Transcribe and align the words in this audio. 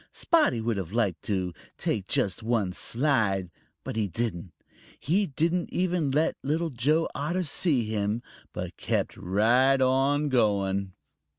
Spotty 0.11 0.61
would 0.61 0.77
have 0.77 0.91
liked 0.91 1.21
to 1.25 1.53
take 1.77 2.07
just 2.07 2.41
one 2.41 2.73
slide, 2.73 3.51
but 3.83 3.95
he 3.95 4.07
didn't. 4.07 4.51
He 4.99 5.27
didn't 5.27 5.71
even 5.71 6.09
let 6.09 6.37
Little 6.41 6.71
Joe 6.71 7.07
Otter 7.13 7.43
see 7.43 7.85
him, 7.85 8.23
but 8.51 8.77
kept 8.77 9.15
right 9.15 9.79
on 9.79 10.29
going. 10.29 10.93